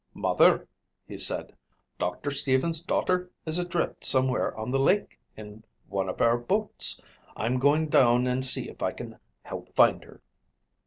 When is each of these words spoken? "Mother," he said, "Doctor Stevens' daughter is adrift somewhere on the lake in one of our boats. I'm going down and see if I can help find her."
"Mother," 0.15 0.67
he 1.07 1.19
said, 1.19 1.55
"Doctor 1.99 2.31
Stevens' 2.31 2.81
daughter 2.81 3.29
is 3.45 3.59
adrift 3.59 4.03
somewhere 4.03 4.57
on 4.57 4.71
the 4.71 4.79
lake 4.79 5.19
in 5.37 5.63
one 5.89 6.09
of 6.09 6.21
our 6.21 6.39
boats. 6.39 6.99
I'm 7.37 7.59
going 7.59 7.85
down 7.87 8.25
and 8.25 8.43
see 8.43 8.67
if 8.67 8.81
I 8.81 8.93
can 8.93 9.19
help 9.43 9.75
find 9.75 10.03
her." 10.03 10.23